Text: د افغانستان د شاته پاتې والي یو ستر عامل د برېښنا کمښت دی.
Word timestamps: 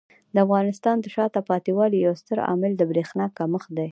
د 0.33 0.35
افغانستان 0.45 0.95
د 0.99 1.05
شاته 1.15 1.41
پاتې 1.49 1.71
والي 1.77 1.97
یو 2.05 2.13
ستر 2.21 2.37
عامل 2.47 2.71
د 2.77 2.81
برېښنا 2.91 3.25
کمښت 3.37 3.69
دی. 3.77 3.89